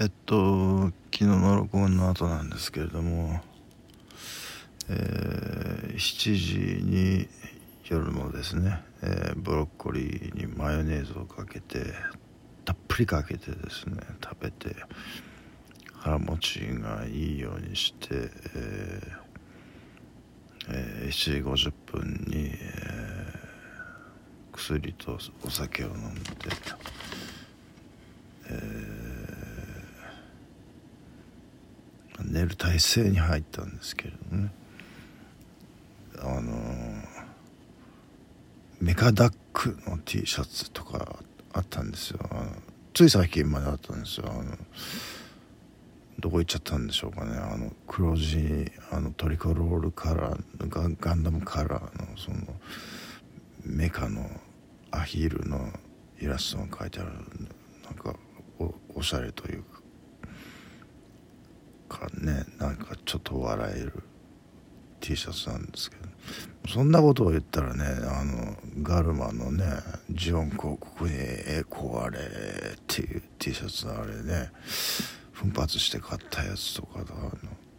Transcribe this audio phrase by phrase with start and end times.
[0.00, 3.40] えっと昨日の録音の後なんですけれども、
[4.88, 7.28] えー、7時に
[7.88, 11.94] 夜のですね、えー、ブロッコリーにマヨネーズをかけて
[12.64, 14.74] たっぷりかけてですね食べて
[15.92, 18.30] 腹持ちがいいようにして、えー
[20.70, 26.20] えー、7時50分に、えー、薬とお酒を飲んで、
[28.48, 29.03] えー
[32.22, 34.52] 寝る体勢に入ったんですけれどね。
[36.20, 36.52] あの
[38.80, 41.18] メカダックの T シャツとか
[41.52, 42.20] あったんですよ。
[42.92, 44.26] つい最近まであったんですよ。
[44.30, 44.56] あの
[46.20, 47.36] どこ行っちゃったんでしょうかね。
[47.36, 52.36] あの黒地あのトリコロールカラーガガンダムカラーのその
[53.64, 54.30] メカの
[54.90, 55.72] アヒルの
[56.20, 57.10] イラストが描いてある
[57.84, 58.14] なんか
[58.58, 59.73] おおしゃれというか。
[61.94, 64.02] かねなんかちょっと笑える
[65.00, 66.02] T シャツなんですけど
[66.68, 69.64] そんなことを言ったらねあのガルマのね
[70.10, 74.50] ジオン公国に「栄光あれ」っていう T シャツのあれね
[75.32, 77.30] 奮発して買ったやつとかあの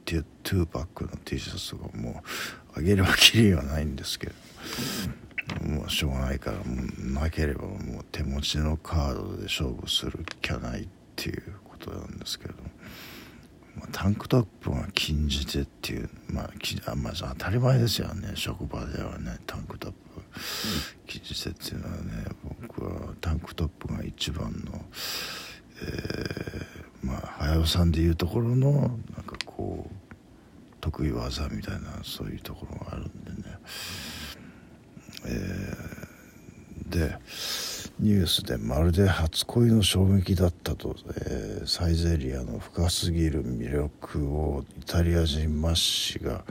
[0.06, 2.22] 2Pac の T シャツとかも
[2.76, 4.34] うあげればきりはないんですけど
[5.68, 6.64] もうしょうがないからも
[7.00, 12.54] うなければもう手持ちのカードで勝負するきゃないっていうことなんですけど。
[13.92, 18.32] タンクトップが禁じてっていう、まあ、きあまあ、当たり前ですよね。
[18.36, 19.98] 職場ではねタンクトップ
[21.08, 24.82] 禁じてっていうのはね僕はタンクトップが一番の、
[25.82, 28.90] えー、まあ早尾さんでいうところのなん
[29.24, 29.96] かこう
[30.82, 33.58] 得意技みたいなそういうところがあるんでね、
[35.26, 37.18] えー、で
[38.00, 46.44] ニュースでまるで初恋の衝撃だったと、えー、サイゼリアの深すぎる魅力をイタリア人マッシが、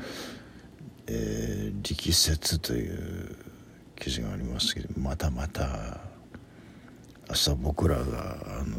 [1.07, 3.37] えー、力説という
[3.97, 6.01] 記事がありますけどまたまた
[7.29, 8.79] 明日僕らがあの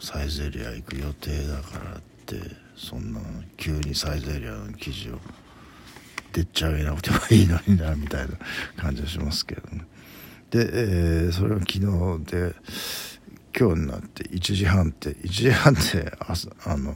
[0.00, 2.36] サイゼリア行く予定だからって
[2.76, 3.20] そんな
[3.58, 5.18] 急にサイゼリアの記事を
[6.32, 8.36] でっち上げなくてもいいのになみたいな
[8.76, 9.84] 感じがしますけどね。
[10.50, 11.80] で、えー、それは昨日
[12.24, 12.54] で
[13.58, 16.94] 今日になって1時半って1時半って朝あの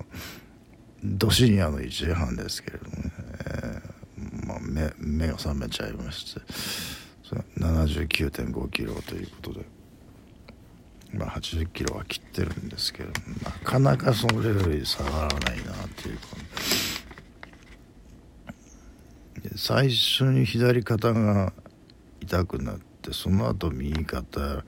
[1.03, 3.13] ど深夜の1時半ですけれどもね、
[3.47, 6.41] えーまあ、目目が覚めちゃいまして
[7.59, 9.81] 79.5キロということで。
[11.13, 13.11] まあ、80キロは切ってるんですけど
[13.43, 16.23] なかなかそれより下がらないなっていうか
[19.57, 21.53] 最初に左肩が
[22.21, 24.63] 痛くなってってその後右肩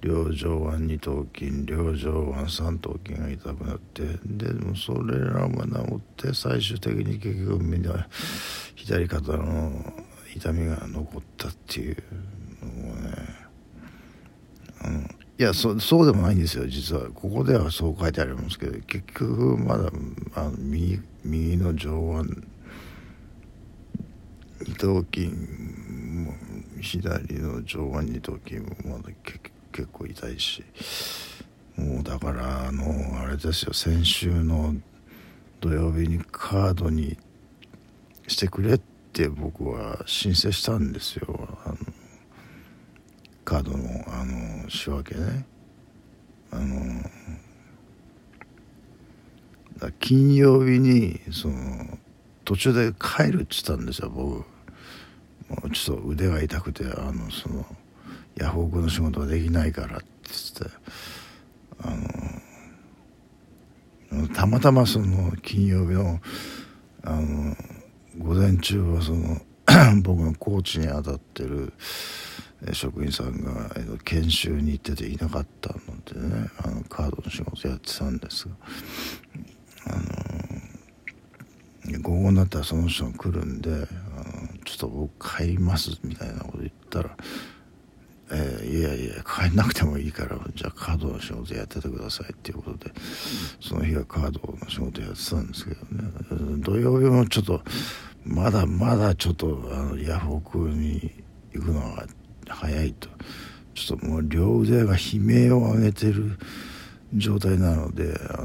[0.00, 6.00] 両上腕二頭筋両上腕三頭筋が痛くなってでもそれらも治っ
[6.30, 8.08] て最終的に結局みんな
[8.76, 9.92] 左肩の
[10.34, 11.96] 痛みが残ったっていう
[12.62, 13.12] のをね
[14.80, 15.00] あの
[15.38, 17.08] いやそそうでもないんですよ実は。
[17.10, 19.90] ここではそう書いてありますけど結局まだ
[20.34, 22.42] あの右右の上腕
[24.66, 25.30] 二頭筋
[26.82, 29.10] 左の上腕二頭筋もまだ
[29.72, 30.62] 結構痛いし
[31.76, 32.84] もうだからあの
[33.20, 34.74] あれですよ先週の
[35.60, 37.16] 土曜日にカードに
[38.26, 38.78] してくれっ
[39.12, 41.48] て僕は申請したんですよ。
[41.64, 41.76] あの
[43.44, 43.78] カードの
[44.08, 45.46] あの仕分けね。
[46.50, 47.02] あの
[50.00, 51.98] 金曜日にその
[52.44, 54.51] 途中で帰るっつったんですよ僕。
[55.72, 57.64] ちょっと腕が痛くてあのその
[58.36, 60.06] ヤフオクの仕事ができないからって
[60.60, 60.76] 言って
[64.10, 66.20] あのたまたまその金曜日の
[67.04, 67.54] あの
[68.18, 69.40] 午前中はその
[70.02, 71.72] 僕のコーチに当たってる
[72.72, 73.70] 職員さんが
[74.04, 78.54] 研修に行ってていなかったのでねあのカードの仕事やってたんですが
[79.86, 79.90] あ
[81.90, 83.70] の午後になったらその人が来るんで
[84.64, 87.16] ちょっと僕帰りますみたいなこと言ったら、
[88.30, 92.92] えー、いやいや帰んなくてもいいからじゃあカードの仕事やっててくださいっていうことで
[93.60, 96.10] その日はカードの仕事やってたんですけどね。
[96.58, 97.62] 土曜日もちょっと
[98.24, 101.10] まだまだちょっとあのヤフオクに
[101.52, 102.06] 行くのが
[102.48, 103.08] 早いと。
[103.74, 106.38] ちょっともう両腕が悲鳴を上げてる
[107.14, 108.44] 状態なのであ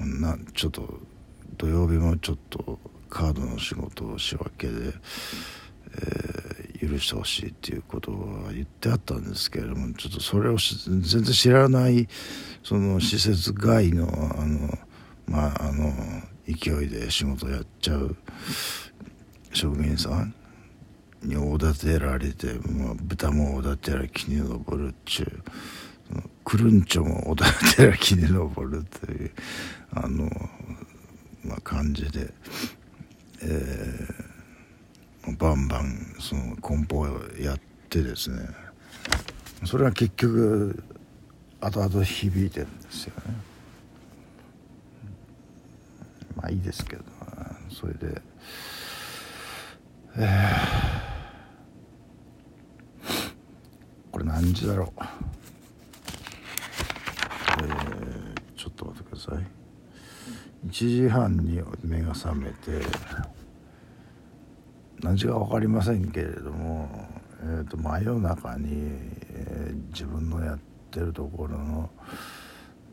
[0.00, 1.00] のなちょっと
[1.56, 2.78] 土曜日もちょっと
[3.14, 4.92] カードの仕事を仕分けで、
[5.94, 12.08] えー、許してほしいっていうことは言ってあったんですけれどもちょっとそれを全然知らない
[12.64, 14.78] その施設外のあの
[15.26, 15.92] まああの
[16.46, 18.16] 勢いで仕事やっちゃう
[19.52, 20.34] 職員さん
[21.22, 25.42] におだてられて、まあ、豚もおだてら木に登るっちゅう
[26.44, 27.46] クルンチョもおだ
[27.76, 29.30] てら木に登るという
[29.92, 30.28] あの、
[31.44, 32.34] まあ、感じで、
[33.46, 38.48] えー、バンバンその梱包をやってですね
[39.64, 40.82] それは結局
[41.60, 43.22] 後々響いてるんですよね。
[46.36, 47.02] まあいいですけど
[47.70, 48.20] それで。
[50.16, 53.10] えー、
[54.12, 55.02] これ何時だろう、
[57.50, 59.53] えー、ちょっと待ってください
[60.66, 62.80] 1時半に目が覚めて
[65.02, 66.88] 何時か分かりませんけれども、
[67.42, 70.58] えーと、真夜中に、えー、自分のやっ
[70.90, 71.90] てるところの、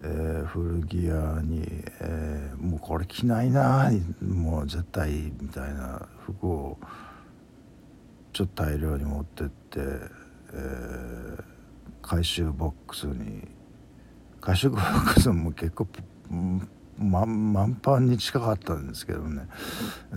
[0.04, 1.64] えー、古着屋に、
[2.02, 3.90] えー、もうこれ着ないな
[4.22, 6.78] もう絶対みたいな服を
[8.34, 11.44] ちょっと大量に持ってって、えー、
[12.02, 13.48] 回収ボックスに
[14.42, 15.88] 回収ボックスも結構
[16.98, 19.48] ま満帆に近かったんですけどね。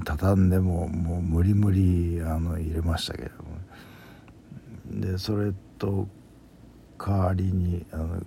[0.04, 3.54] 畳んでももう無理無理あの入れましたけども。
[5.00, 6.06] でそれと
[6.98, 8.22] 代わりにあの、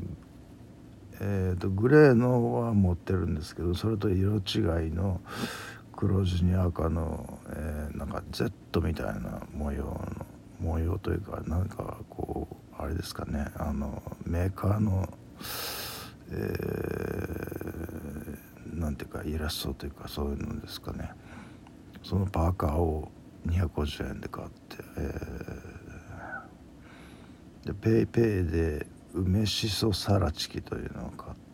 [1.22, 5.22] えーと、とグレーのは持ってるんですけどそれと色違いの
[5.96, 10.26] 黒地に赤の、えー、なんか Z みたいな模様の
[10.60, 15.08] 模様というかなんかこうあれですかねあのメーカーの、
[16.32, 21.12] えー、なんていうかイラストというかそういうのですかね。
[22.04, 23.12] そのパーカーを
[23.48, 31.48] 250円で買って、えー、でペイペイで梅しそさらチキというのを買って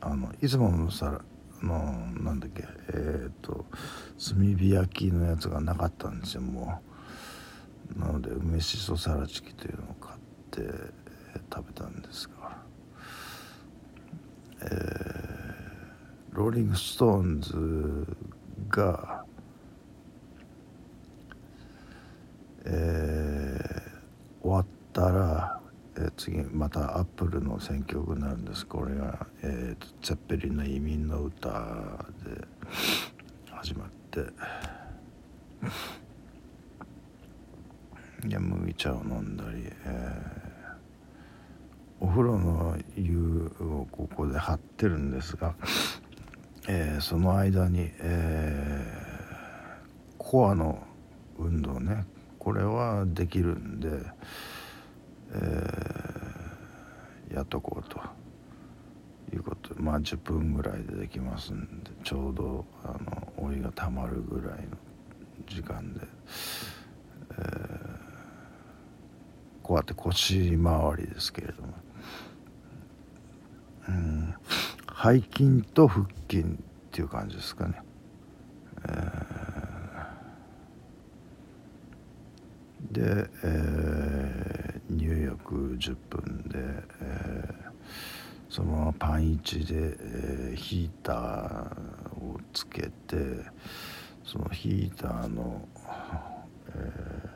[0.00, 1.20] あのいつものさら
[1.62, 1.78] の
[2.22, 3.64] なんだっけえっ、ー、と
[4.18, 6.80] 炭火焼きのやつがなかったんですよも
[7.96, 7.98] う。
[7.98, 10.18] なので梅しそさらチキというのを買っ
[10.50, 11.95] て、えー、食べたん、
[14.66, 18.16] えー、ローリング・ストーンズ
[18.68, 19.24] が
[22.68, 25.60] えー、終わったら
[25.98, 28.66] え次またアップルの選曲になるんです。
[28.66, 32.46] これが、えーと、ゼッペリンの移民の歌で
[33.50, 34.20] 始まって。
[38.28, 40.45] で麦茶を飲んだり、えー、
[42.00, 45.54] お風呂の湯をここで張ってるんですが、
[46.68, 50.82] えー、その間に、えー、コアの
[51.38, 52.04] 運動ね。
[52.38, 53.88] これはできるんで。
[55.32, 58.00] えー、やっとこうと。
[59.34, 59.74] いうこと。
[59.80, 64.76] まあ10分ぐらいでできますんでちょうどあのお湯がたまるぐらいの
[65.46, 66.00] 時間で、
[67.32, 67.38] えー、
[69.62, 71.74] こうやって腰回りですけれども、
[73.88, 74.34] うん、
[75.02, 76.44] 背筋と腹筋っ
[76.90, 77.80] ていう感じですかね。
[78.88, 84.56] えー、で、えー
[84.88, 86.58] 入浴10分で、
[87.00, 87.72] えー、
[88.48, 92.90] そのままパン1で、えー、ヒーターをつけて
[94.24, 95.68] そのヒーターの、
[96.74, 97.28] え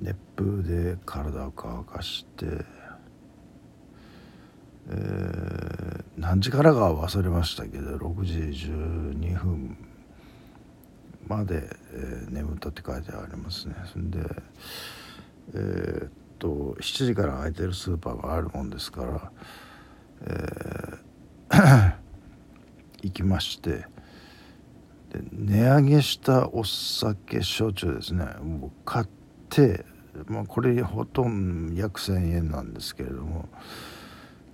[0.00, 2.46] ー、熱風で体を乾かして、
[4.88, 9.76] えー、何時からかは忘れましたけど6時12分
[11.28, 13.74] まで、えー、眠ったって書いてありますね。
[13.92, 14.18] そんで
[15.52, 16.08] えー、
[16.38, 19.32] と7時から開いてるスーパーがあるもんですから、
[20.22, 21.94] えー、
[23.02, 23.86] 行きましてで
[25.32, 29.06] 値上げしたお酒焼酎ですねもう買っ
[29.50, 29.84] て、
[30.28, 33.50] まあ、これほとんど約1,000円なんですけれども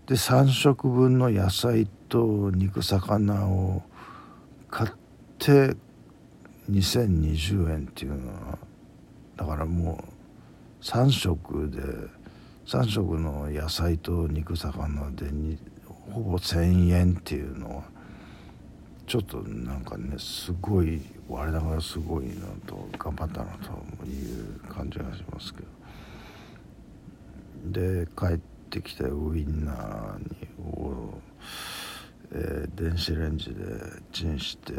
[0.08, 3.82] で3食分の野菜と肉魚を
[4.70, 4.90] 買っ
[5.38, 5.76] て
[6.70, 8.58] 2020円っていうのは
[9.36, 10.02] だからも
[10.80, 11.82] う3食で
[12.66, 15.58] 3食の野菜と肉魚でに
[16.10, 17.82] ほぼ1,000円っていうのは
[19.06, 25.68] ちょっとなんかねすごい我ながらすごいなと頑張ったなという感じがしますけど。
[27.70, 31.14] で帰ってきてウインナーにを、
[32.32, 33.54] えー、電子レンジで
[34.12, 34.72] チンして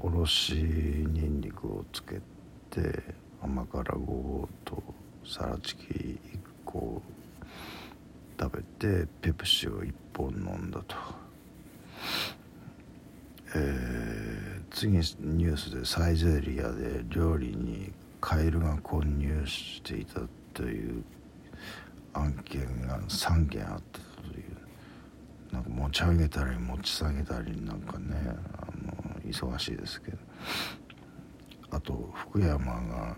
[0.00, 2.20] おろしにんにくをつけ
[2.70, 3.02] て
[3.42, 4.82] 甘辛ごぼうと
[5.24, 6.18] サラチキ1
[6.64, 7.02] 個
[8.38, 10.94] 食べてペプシを1本飲んだと、
[13.54, 20.20] えー、次ニュースでサイゼリアで料理にカエルが混入していた
[20.52, 21.02] という
[22.16, 28.16] 案件が3件あったというなんか持ち上げたり持ち下げたりなんかね
[28.58, 30.18] あの忙しいですけど。
[31.70, 33.16] あと福山が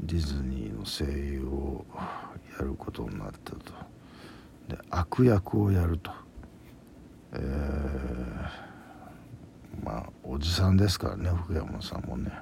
[0.00, 1.84] ディズニーの声優を
[2.58, 3.72] やることになったと。
[4.68, 6.10] で悪役をやると。
[7.34, 7.44] えー、
[9.84, 12.32] まあおじさんですからね福山さんもね。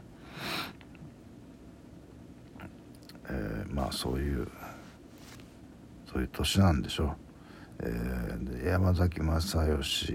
[3.29, 4.49] えー、まあそういう
[6.17, 7.17] そういう年なんでしょう、
[7.81, 10.15] えー、山崎正義、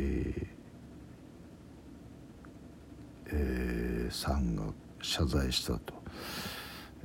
[3.27, 4.63] えー、さんが
[5.03, 5.93] 謝罪したと、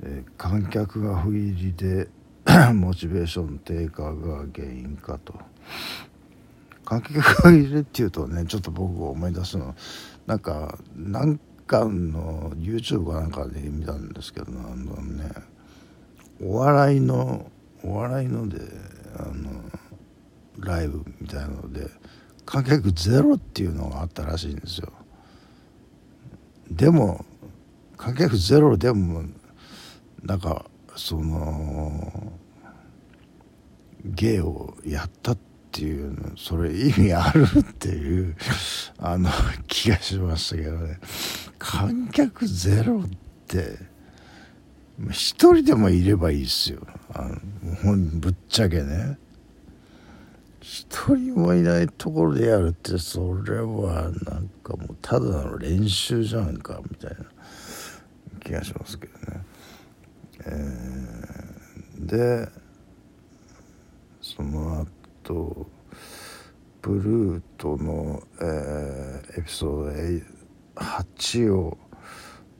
[0.01, 2.07] えー、観客が不入りで
[2.73, 5.35] モチベーション低下が原因かと。
[6.83, 9.75] 観客が不入りっていうとねちょっと僕が思い出すの
[10.25, 15.29] なんかなんかの YouTube かなんかで見たんですけどあのね
[16.41, 17.51] お笑いの
[17.83, 18.59] お笑いので
[19.17, 19.61] あの
[20.59, 21.87] ライブみたいなので
[22.45, 24.91] 観客ゼロっていうのがあったらしいんですよ。
[26.71, 27.25] でも
[27.97, 29.23] 観客ゼロでも
[30.23, 30.65] なんか
[30.95, 32.33] その
[34.03, 35.37] 芸をやったっ
[35.71, 38.35] ていうのそれ意味あるっていう
[38.97, 39.29] あの
[39.67, 40.99] 気がしましたけどね。
[41.59, 43.09] 観客ゼロっ
[43.47, 43.77] て
[45.11, 46.79] 一人でもいればいいっすよ
[47.13, 47.29] あ
[47.83, 49.17] のぶっちゃけね
[50.59, 57.17] 一人もいないところでやるってそれはなんかもうただの練習じゃんかみたいな
[58.43, 59.41] 気がしますけどね。
[60.45, 62.49] えー、で
[64.21, 64.85] その
[65.23, 65.67] 後
[66.81, 71.77] ブルートの、えー、エピソード8を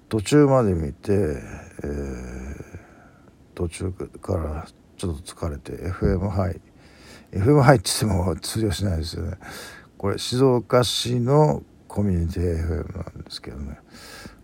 [0.10, 1.42] 途中まで見て、
[1.84, 2.80] えー、
[3.56, 4.68] 途中から
[4.98, 6.62] ちょっと疲れて FM ハイ
[7.32, 9.38] FM ハイって言っても通用しないですよね。
[9.98, 13.80] これ静岡市のコミュニティ FM なんですけどね。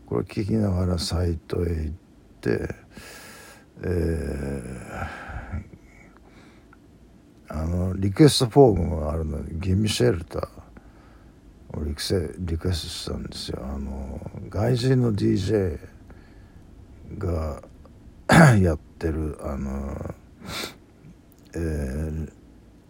[0.06, 1.96] これ聞きながらサイトへ行っ
[2.42, 2.84] て
[3.82, 13.60] えー、あのリクエストフォームがあるのでギミシェルターをリクセリクエストしたんですよ。
[13.64, 15.80] あの外人の DJ
[17.18, 17.62] が
[18.60, 20.16] やってるあの、
[21.56, 22.32] えー、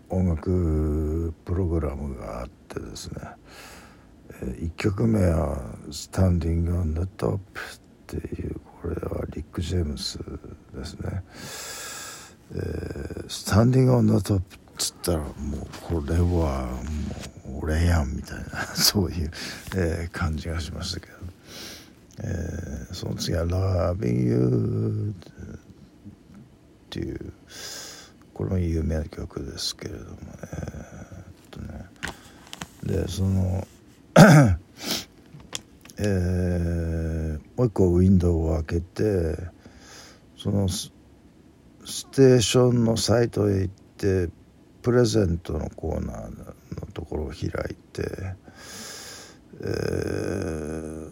[0.10, 3.22] 音楽プログラムがあってですね、
[4.42, 7.62] えー、1曲目は「スタンディング・オン・ザ・トップ」
[8.16, 10.20] っていうこれはリック・ジェームス
[10.74, 11.24] ですね、
[12.54, 15.34] えー、スタンディング・オン・ザ・トップっつったらもう
[15.82, 16.68] これは
[17.46, 19.32] もう俺やんみたいな そういう、
[19.76, 21.14] えー、感じがしましたけど、
[22.20, 23.46] えー、その次は
[23.96, 27.34] 「Loving You」っていう
[28.34, 30.18] これも有名な曲ですけれどもね。
[30.52, 30.56] え
[31.18, 31.86] っとね。
[32.84, 33.68] でその
[35.98, 39.38] えー、もう一個ウィンドウを開けて
[40.38, 40.92] そのス
[42.12, 44.30] テーションのサイトへ行って
[44.82, 46.30] プレゼントのコーナー
[46.80, 48.36] のところを開いて、
[49.62, 51.12] えー、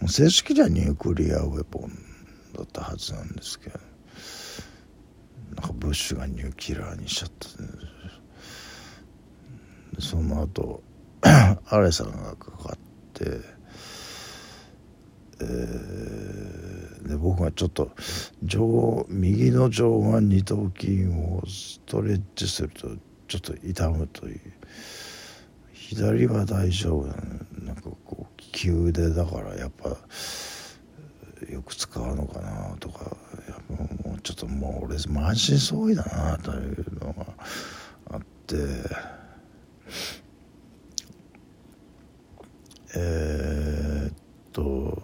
[0.09, 1.91] 正式にはニュークリアウェポン
[2.55, 3.79] だったはずなんですけど
[5.55, 7.29] なんかブッシュがニューキラーにしちゃっ
[9.95, 10.81] た、その後
[11.21, 12.77] アレさんがかかっ
[13.13, 13.59] て
[15.41, 17.91] えー、で僕がちょっと
[18.43, 22.89] 上右の上腕二頭筋をストレッチすると
[23.27, 24.41] ちょっと痛むという
[25.71, 27.13] 左は大丈夫な
[27.63, 29.89] なんかこう利き腕だからやっぱ
[31.51, 33.15] よく使うのかなとか
[34.03, 37.25] もうちょっともう俺満身創痍だなというのが
[38.12, 38.56] あって
[42.96, 44.13] えー、っ
[44.51, 45.01] と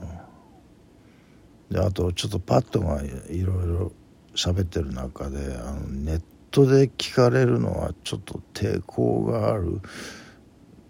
[1.69, 3.91] であとちょっとパッドがいろいろ
[4.35, 6.21] 喋ってる中であのネッ
[6.51, 9.81] トで聞かれるのはちょっと抵抗がある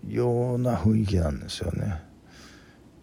[0.08, 2.05] ような雰囲気なんですよね。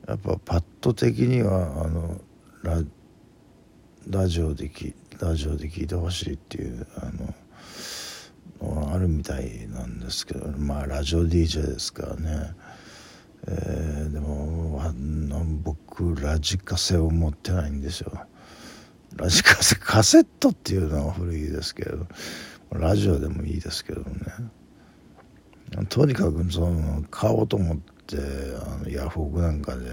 [0.08, 2.20] やっぱパッド的にはあの
[2.62, 2.82] ラ
[4.08, 7.34] ラジオできラジオで聞いてほしいっていうあの
[8.62, 12.54] のあるみたいなんですけどまあラジオ DJ ですからね。
[13.48, 18.12] えー、でもあの僕ラジカセを持ってないんですよ
[19.16, 22.06] ラジカセカセットっていうのは古いですけど
[22.70, 24.16] ラジオでもいいですけどね
[25.88, 29.86] とにかくその買おうと思ってあのヤフオクなんかで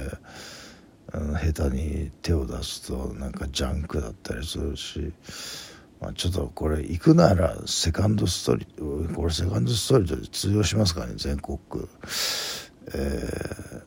[1.12, 5.12] 下手に手を出すとなんかジャンクだったりするし、
[6.00, 11.89] まあ、ちょっとこれ行くならセカンドストリートこれセカンドストリートで通用しますかね全国区。
[12.92, 13.84] え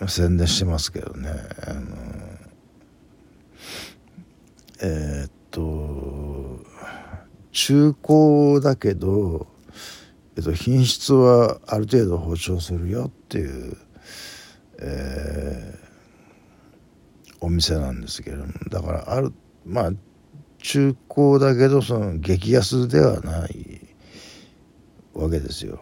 [0.00, 1.30] ー、宣伝してますけどね
[1.66, 1.96] あの
[4.80, 6.64] えー、っと
[7.52, 9.46] 中古だけど、
[10.36, 13.76] えっと、品質はある程度保証するよっていう、
[14.80, 19.32] えー、お店なんですけれどもだからある
[19.66, 19.92] まあ
[20.58, 23.80] 中古だけどその激安ではない
[25.12, 25.80] わけですよ。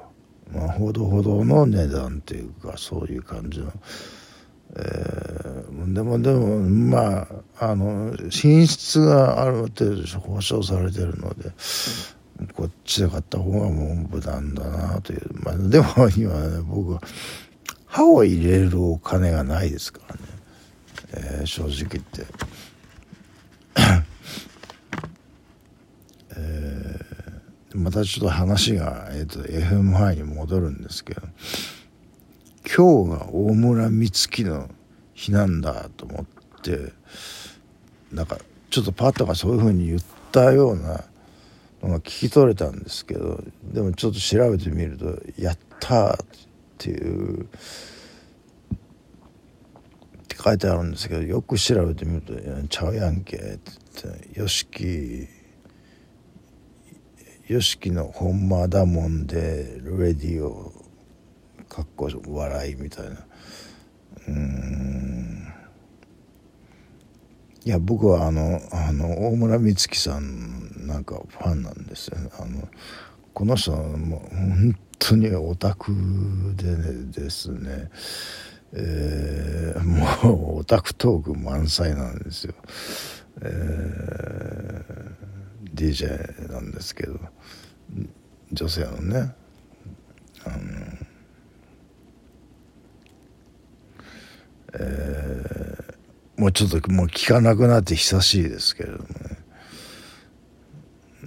[0.52, 3.72] まあ、ほどほどの値段っていうかそういう感じの、
[4.76, 11.52] えー、でもでもまああの品質がある程度保証されてるので
[12.54, 17.00] こっちで買った方がもう無難だなというまあでも今ね僕は
[17.86, 20.20] 歯を入れるお金がないですからね、
[21.12, 22.24] えー、正直言って。
[27.74, 31.22] またちょっと話が、えーと、FM 範囲に戻るんですけど
[32.76, 34.68] 今日が大村美月の
[35.14, 36.26] 日なんだと思っ
[36.62, 36.92] て
[38.12, 38.38] なんか
[38.70, 40.00] ちょっとパッとがそういうふうに言っ
[40.32, 41.04] たような
[41.82, 46.16] のが聞き取れたんですけどでもちょっと調べてみると「やった!」っ
[46.78, 47.46] ていうっ
[50.28, 52.34] て書いてあるんですけどよく調べてみると
[52.68, 53.58] 「ちゃうやんけ」って
[54.02, 55.28] 言って「よしき」
[57.52, 60.72] よしきのほんまだもんでレディオ
[61.68, 63.26] かっこ笑いみたいな
[64.28, 65.52] うん
[67.64, 72.30] いや僕はあのあの大村美月さんなんかファンなんですよね。
[72.38, 72.68] あの
[73.32, 75.92] この人はもう本当にオタク
[76.56, 77.90] で、ね、ですね。
[78.72, 82.54] えー、もうオタクトーク満載なんですよ、
[83.42, 87.18] えー、DJ なんですけど。
[88.52, 89.34] 女性のね。
[90.44, 90.56] あの
[94.72, 99.29] えー、もうちょっともう聞かなくなって久しいですけれどもね。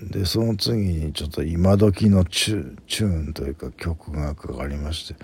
[0.10, 5.16] でその次にちょっと今時のチュチューンというか曲がかかりまして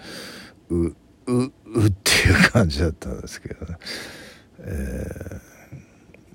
[0.69, 0.93] うう
[1.27, 3.77] うっていう感じだったんですけどね、
[4.59, 5.05] え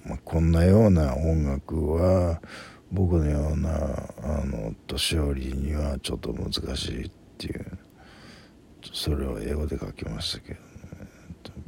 [0.04, 2.40] ーまあ、こんなような音楽は
[2.92, 3.70] 僕のような
[4.22, 7.78] あの年寄りにはちょっと難しいっていう
[8.92, 10.64] それを英語で書きましたけど、ね、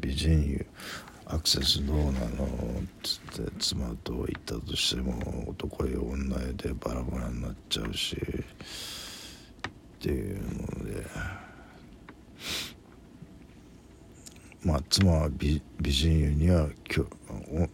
[0.00, 0.64] 美人に
[1.26, 2.06] アクセスどうなの？
[2.12, 2.18] っ
[3.02, 8.16] つって妻と言ったとしても男や女でバラバラになっちゃうし。
[8.16, 8.20] っ
[10.00, 10.42] ていう
[10.78, 11.06] ので。
[14.62, 17.06] まあ妻は美美人湯にはきょ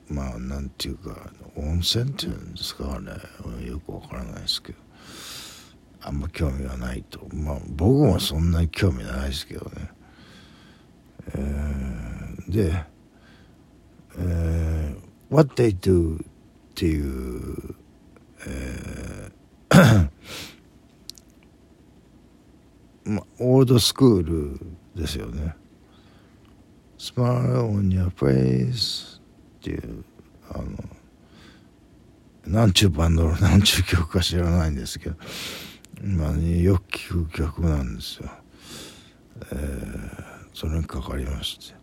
[0.09, 3.12] まあなんていうか温泉っていうんですかね
[3.67, 4.79] よくわからないですけど。
[6.05, 7.21] あんま興味がないと。
[7.33, 9.91] まあ僕もそんなに興味ないですけどね、
[11.35, 12.85] えー、で、
[14.18, 15.03] えー
[15.35, 16.25] 「What they do」っ
[16.75, 17.75] ていう、
[18.46, 20.11] えー
[23.11, 24.61] ま、オールドスクール
[24.94, 25.57] ですよね。
[26.98, 29.20] Smile on your face っ
[29.61, 30.05] ていう
[30.51, 30.66] あの
[32.46, 35.16] なんちゅうバンドの なんちゅう曲か知らないんですけど
[36.03, 38.31] まあ、ね、よく聴く曲なんですよ。
[39.53, 41.83] えー、それにかかりまして。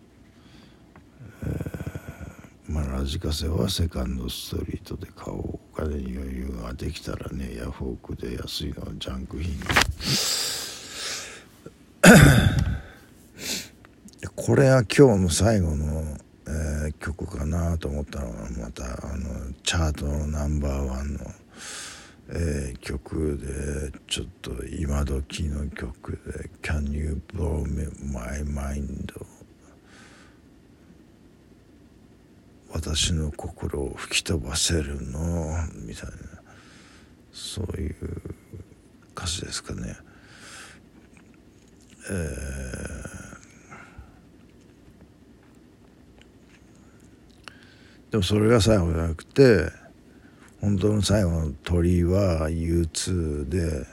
[2.69, 9.55] まあ、ラジカセはセカンドストリートで買おうお金に余裕ができたらねヤフオクで安いのはジャンク品
[14.35, 16.03] これは今日の最後の、
[16.47, 21.21] えー、曲かなと思ったのがまたあのチャートのナンバーワンの、
[22.29, 23.39] えー、曲
[23.91, 27.65] でちょっと今時の曲で「Can you blow
[28.13, 29.11] my mind?」
[32.71, 35.53] 私の心を吹き飛ばせるの？
[35.75, 36.15] みたいな
[37.31, 37.95] そういう
[39.15, 39.97] 歌詞ですかね。
[42.11, 49.69] えー、でもそれが最後じゃなくて
[50.61, 53.85] 本当の最後のトリは U2 で、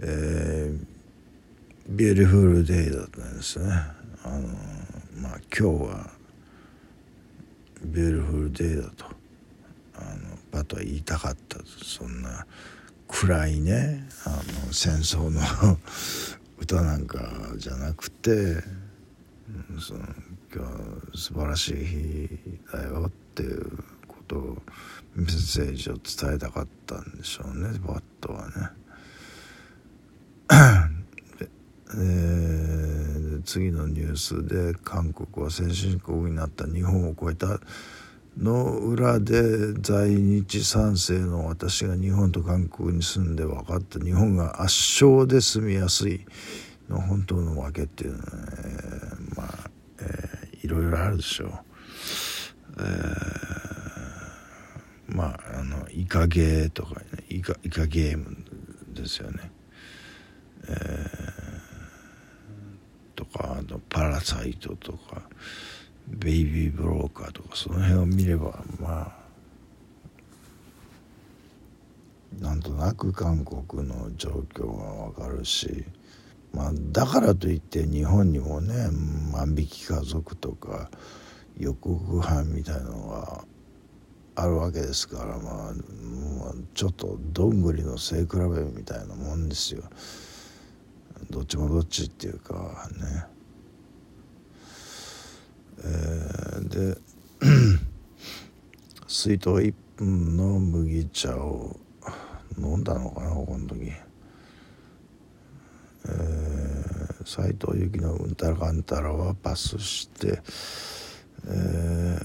[0.00, 0.78] えー、
[1.88, 3.66] Beautiful Day だったんですね。
[4.24, 4.48] あの
[5.22, 6.19] まあ今日は
[7.84, 9.04] beautiful day だと
[9.96, 12.46] あのパトは言いたかったそんな
[13.08, 14.30] 暗いねあ
[14.66, 15.40] の戦争の
[16.60, 18.62] 歌なんかじゃなくて
[19.80, 20.00] その
[20.54, 20.64] 今
[21.12, 22.28] 日素晴らしい日
[22.72, 23.70] だよっていう
[24.06, 24.62] ことを
[25.14, 28.54] メッセージを伝えたかったんでしょうねバットはね。
[31.96, 32.89] え
[33.42, 37.60] 次のニュースで韓国は先進国になった日本を超えた
[38.38, 46.24] の裏で在日三世の私が日本と韓国に住んで分かった日本が圧勝で住みやすい
[46.88, 48.30] の本当の訳っていうのは、ね、
[49.36, 51.50] まあ、えー、いろいろあるでしょう。
[52.78, 58.36] えー、まああのイカゲーとか、ね、イカイカゲーム
[58.94, 59.50] ですよね。
[60.68, 61.39] えー、
[63.32, 65.22] かあとパラサイトとか。
[66.10, 69.20] ベイビーブローカーとかその辺を見ればまあ
[72.40, 75.84] なんとなく韓国の状況がわかるし、
[76.52, 78.88] まあ、だからといって日本にもね
[79.32, 80.90] 万引き家族とか
[81.58, 83.44] 予告犯みたいのが
[84.36, 85.74] あるわけですから、まあ、
[86.74, 89.82] ちょっとどんぐりの背比べみたいなもんですよ。
[91.30, 93.24] どっちもどっちっていうかね。
[95.82, 96.98] えー、で
[99.06, 101.78] 水筒1分の麦茶を
[102.58, 103.92] 飲んだのかなこの時。
[106.06, 110.42] えー、斉藤由貴のうんたらかんたらはパスして、
[111.46, 112.18] え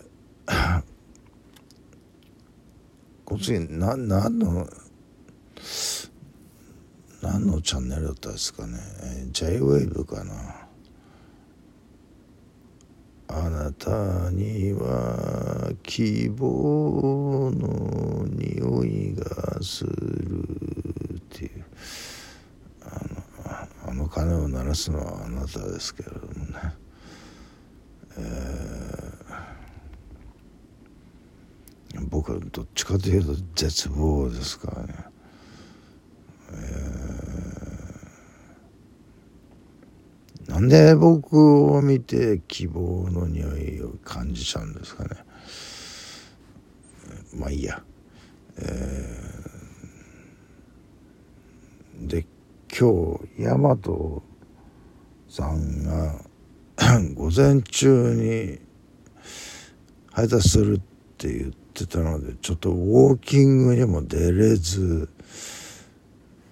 [0.47, 0.81] ー、
[3.25, 4.67] こっちな何の
[7.25, 8.77] 何のチャンネルだったですかね。
[9.31, 10.67] JWAVE かな。
[13.27, 19.89] あなたには希望の匂いがする
[21.17, 21.65] っていう。
[22.83, 22.89] あ
[23.87, 26.75] のあの鐘を鳴らすのはあなたですけれどもね、
[28.17, 34.93] えー、僕はどっちかというと絶望ですからね、
[36.51, 36.95] えー
[40.47, 45.09] なんで僕を見て希望の匂いを感じちゃうんですかね。
[47.33, 47.83] まあいいや、
[48.57, 52.25] えー、で
[52.71, 53.77] 今日大和
[55.27, 56.21] さんが
[57.15, 58.59] 午前中に
[60.11, 60.81] 配達するっ
[61.17, 65.09] て言ってたのでちょっとウォーキングにも出れず、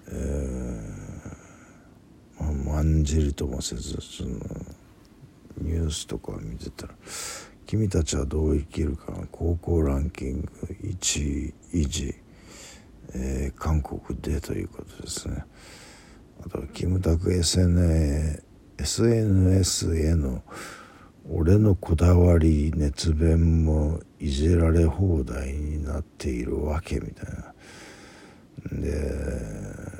[0.08, 0.83] えー
[2.78, 4.30] 案じるともせずその
[5.58, 6.94] ニュースとか見てたら
[7.66, 10.48] 「君たちはどう生きるか」高校ランキング
[10.82, 12.14] 1位維持、
[13.14, 15.44] えー、韓国でということですね。
[16.44, 18.42] あとはキムタク SNS,
[18.78, 20.42] SNS への
[21.30, 27.54] 俺のこだわり熱弁もいじられ放題になっているわけみたいな。
[28.72, 29.93] で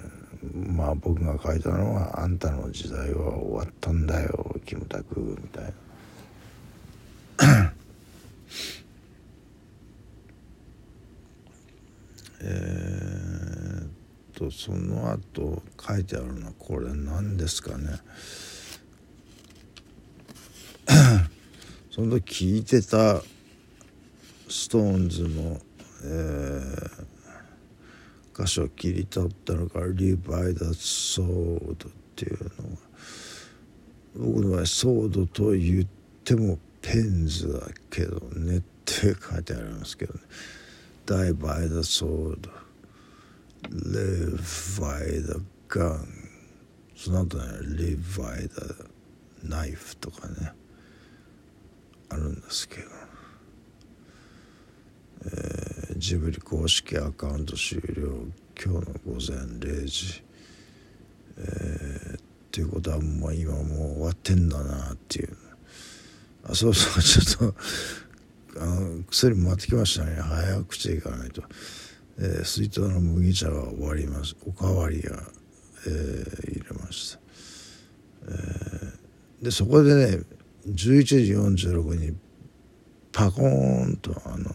[0.52, 5.72] まあ僕が書いたのは「あんたの時代は終わったんだよキムタク」みたいな。
[12.46, 13.88] え、っ
[14.35, 18.00] とその後書いてあるのはこれ何ですかね
[21.90, 23.22] その時聞いてた
[24.48, 25.61] ストーンズの、
[26.04, 27.13] えー、
[28.36, 32.54] 箇所切り取ったのが「Live by the Sword」っていうのが
[34.16, 35.86] 僕の場合ソードと言っ
[36.24, 40.20] てもペンズだけどねって書いてありますけどね
[41.06, 42.48] 「Die by the sword」
[43.70, 44.36] 「Live
[44.80, 46.06] by the gun」
[46.96, 47.44] その後ね
[47.76, 50.52] 「Live by the knife」とかね。
[52.14, 52.82] あるんですけど、
[55.26, 58.28] えー、ジブリ公式アカウント終了
[58.62, 60.22] 今日の午前0時、
[61.38, 65.34] えー、っていうことはもう今もう終わってんだなっていう。
[66.42, 67.52] あそうそうちょっ
[68.52, 70.16] とあの薬も回ってきましたね。
[70.20, 71.42] 早口でいかないと、
[72.18, 74.36] えー、水筒の麦茶が終わります。
[74.46, 75.22] おかわりが、
[75.86, 77.20] えー、入れました、
[78.28, 80.22] えー、でそこでね
[80.68, 82.14] 11時46分に
[83.10, 84.54] パコーンとあの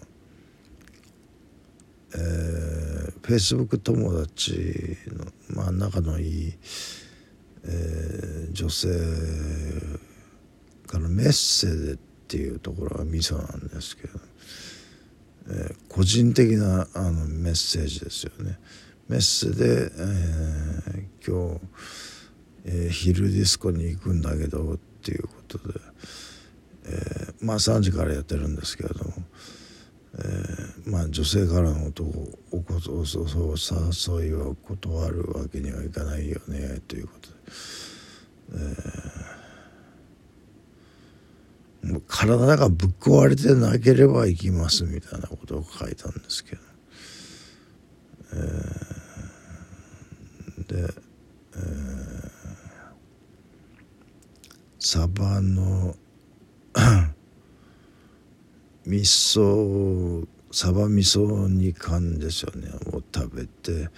[2.15, 6.53] えー、フェイスブック友達の、まあ、仲のいい、
[7.65, 8.89] えー、女性
[10.87, 14.19] からメッセージっていうところがミソなんですけど、
[15.49, 18.57] えー、個人的なあのメッセージですよね。
[19.07, 21.61] メッセで、えー、今日、
[22.65, 25.79] えー、昼ディスコに行くんだけどっていうことで、
[26.85, 29.13] えー、まあ3時からやってるんですけれども、
[30.15, 30.58] えー、
[30.89, 32.09] まあ女性からの男
[32.51, 37.35] おことそう誘いを断るわけにはいかないよねということで、
[38.53, 46.61] えー、もう体がぶっ壊れてなければ行きますみたいなことを書いたんですけど、
[48.33, 50.93] えー、で、
[51.55, 51.61] えー、
[54.79, 55.95] サバの
[58.85, 62.69] 味噌サバ味噌煮缶ですよね。
[62.91, 63.89] を食べて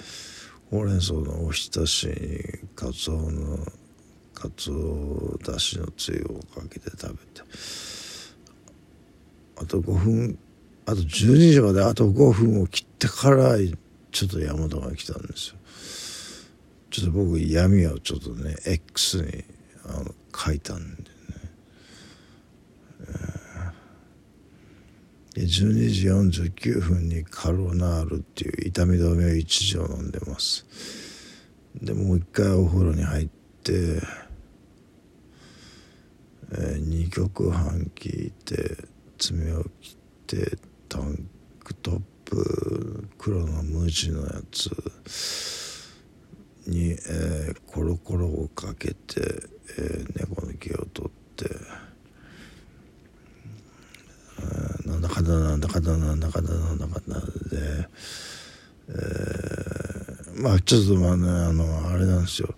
[0.70, 3.58] ほうれん草のおひたしにかつおの
[4.34, 7.42] かつおだしのつゆをかけて食べて。
[9.58, 10.40] あと5分
[10.86, 13.58] あと12時まであと5分を切ってから
[14.12, 15.56] ちょっと山田が来たんですよ。
[16.90, 19.44] ちょっと僕闇をちょっとね X に
[19.86, 21.04] あの書いたんで
[25.36, 30.66] 12時49分にカロナールっていう痛み止めを1錠飲んでます。
[31.76, 33.30] でもう一回お風呂に入っ
[33.64, 34.02] て、
[36.52, 38.78] えー、2曲半聞いて
[39.18, 39.96] 爪を切っ
[40.28, 40.58] て
[40.90, 41.30] タン
[41.64, 44.70] クトップ黒の無地のやつ
[46.68, 49.22] に、えー、コロコロをかけて、
[49.78, 51.46] えー、猫の毛を取って
[55.02, 57.88] なんだかだなんだかだなんだかだなんだかだで、
[58.90, 62.54] えー、まあちょっとまあねあのあれなんですよ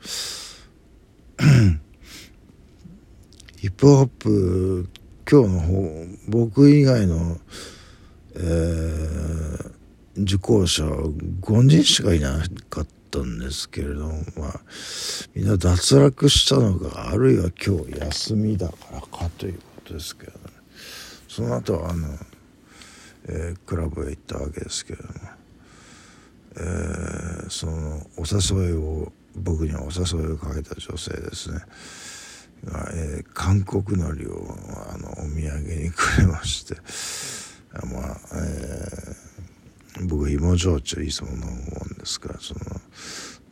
[3.58, 4.90] ヒップホップ
[5.30, 7.38] 今日の方僕以外の、
[8.36, 9.72] えー、
[10.18, 14.60] 受講者は5人しかいなかったんですけれどもまあ
[15.34, 20.38] みんな脱落したのかあるいは今日休みだからかということですけどね
[21.34, 22.10] その後あの、
[23.28, 25.14] えー、クラブへ行ったわけですけれども、
[26.58, 31.62] えー、そのお誘いを僕にはお誘いをかけた女性ですね。
[32.66, 34.56] が、えー、韓国のりを
[34.92, 36.76] あのお土産にくれまして
[37.84, 41.54] まあ、えー、僕芋焼酎いつも飲むもん
[41.98, 42.60] ですからその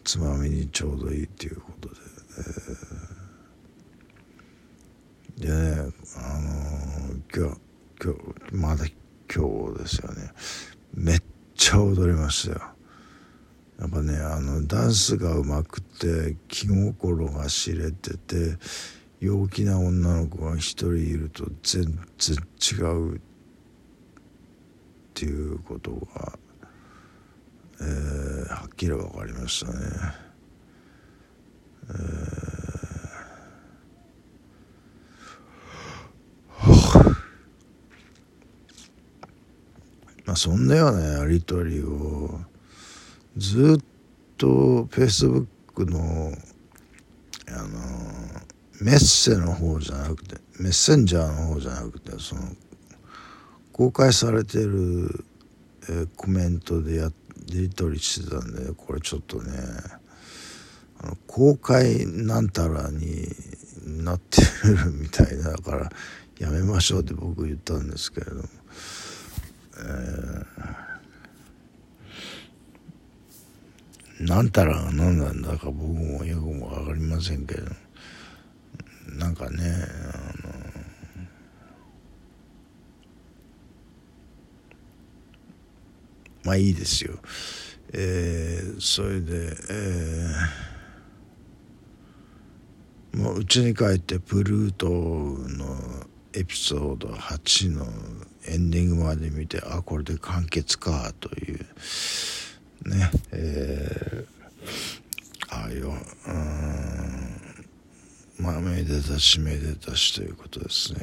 [0.04, 1.96] つまみにちょうどいいっていうことで、
[5.40, 7.71] えー、でねあのー、今日
[8.04, 8.86] 今日まだ
[9.34, 10.32] 今日ですよね
[10.96, 11.20] めっ
[11.56, 12.62] ちゃ踊りましたよ
[13.80, 18.58] やっぱねあのダンスがうまくて気心が知れてて
[19.20, 23.22] 陽気な女の子が一人いると全然違うっ
[25.14, 26.40] ていうことが、
[27.82, 29.80] えー、はっきり分かりましたね。
[31.90, 32.61] えー
[40.32, 42.40] まあ、そんなようなやり取りを
[43.36, 43.84] ずっ
[44.38, 46.32] とフェイスブックの
[47.50, 47.68] あの
[48.80, 52.44] メッセの方じゃなくてメッセンジャーの方じゃなくてその
[53.74, 55.26] 公開されてる、
[55.90, 57.12] えー、コメントでやや
[57.50, 59.52] り取りしてたんでこれちょっとね
[61.02, 63.28] あの公開なんたらに
[63.86, 65.90] なってるみたいだから
[66.40, 68.44] やめましょうって僕言ったんですけれども、
[69.82, 77.64] えー、たらが何なんだか僕もよくも分かりませんけど
[79.18, 79.64] なんかね
[80.14, 80.62] あの
[86.44, 87.20] まあいいですよ。
[87.94, 97.86] えー、それで、えー、もううちに帰ってプルートのエピソード8の
[98.48, 101.66] エンディングまで見てあこれで完結かという。
[102.86, 105.96] ねえー、ああいうん
[108.40, 111.02] まあめでたしめでたしということですね。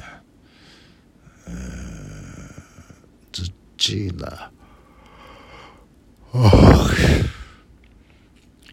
[1.46, 4.50] えー、ずっちーな
[6.34, 6.90] あ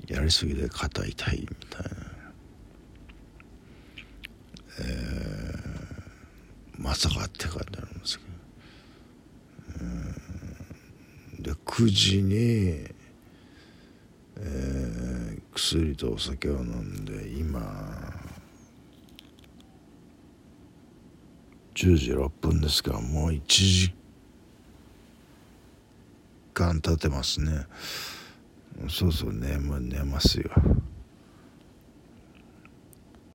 [0.07, 1.89] やりすぎで肩痛いみたいな、
[4.79, 5.64] えー、
[6.77, 8.25] まさかって書いてあるんですけ
[11.39, 12.87] ど、で9時に、
[14.37, 17.61] えー、薬とお酒を飲んで今
[21.75, 22.93] 10時6分ですか。
[22.93, 23.93] らもう1時
[26.53, 27.67] 間経てますね。
[28.89, 30.49] そうそうね寝ますよ。